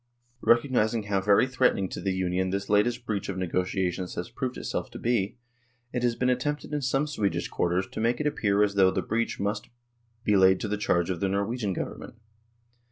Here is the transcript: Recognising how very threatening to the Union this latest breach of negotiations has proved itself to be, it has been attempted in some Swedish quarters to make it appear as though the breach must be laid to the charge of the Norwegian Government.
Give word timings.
Recognising 0.41 1.03
how 1.03 1.21
very 1.21 1.45
threatening 1.45 1.87
to 1.89 2.01
the 2.01 2.11
Union 2.15 2.49
this 2.49 2.69
latest 2.71 3.05
breach 3.05 3.29
of 3.29 3.37
negotiations 3.37 4.15
has 4.15 4.31
proved 4.31 4.57
itself 4.57 4.89
to 4.89 4.97
be, 4.97 5.37
it 5.93 6.01
has 6.01 6.15
been 6.15 6.27
attempted 6.27 6.73
in 6.73 6.81
some 6.81 7.05
Swedish 7.05 7.49
quarters 7.49 7.85
to 7.89 8.01
make 8.01 8.19
it 8.19 8.25
appear 8.25 8.63
as 8.63 8.73
though 8.73 8.89
the 8.89 9.03
breach 9.03 9.39
must 9.39 9.69
be 10.23 10.35
laid 10.35 10.59
to 10.61 10.67
the 10.67 10.75
charge 10.75 11.11
of 11.11 11.19
the 11.19 11.29
Norwegian 11.29 11.73
Government. 11.73 12.15